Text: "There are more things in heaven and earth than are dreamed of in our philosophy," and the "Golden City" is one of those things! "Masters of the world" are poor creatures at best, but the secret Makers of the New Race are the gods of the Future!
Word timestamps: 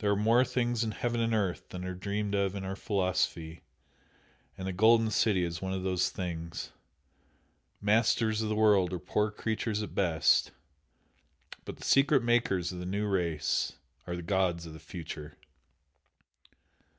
"There 0.00 0.10
are 0.10 0.16
more 0.16 0.44
things 0.44 0.84
in 0.84 0.90
heaven 0.90 1.18
and 1.18 1.32
earth 1.32 1.70
than 1.70 1.82
are 1.86 1.94
dreamed 1.94 2.34
of 2.34 2.54
in 2.54 2.62
our 2.62 2.76
philosophy," 2.76 3.62
and 4.58 4.68
the 4.68 4.72
"Golden 4.74 5.10
City" 5.10 5.44
is 5.44 5.62
one 5.62 5.72
of 5.72 5.82
those 5.82 6.10
things! 6.10 6.72
"Masters 7.80 8.42
of 8.42 8.50
the 8.50 8.54
world" 8.54 8.92
are 8.92 8.98
poor 8.98 9.30
creatures 9.30 9.82
at 9.82 9.94
best, 9.94 10.50
but 11.64 11.78
the 11.78 11.84
secret 11.86 12.22
Makers 12.22 12.70
of 12.70 12.80
the 12.80 12.84
New 12.84 13.06
Race 13.08 13.78
are 14.06 14.14
the 14.14 14.20
gods 14.20 14.66
of 14.66 14.74
the 14.74 14.78
Future! 14.78 15.38